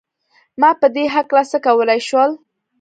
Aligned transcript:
ما 0.61 0.69
په 0.79 0.87
دې 0.95 1.05
هکله 1.15 1.41
څه 1.51 1.57
کولای 1.65 1.99
شول؟ 2.07 2.31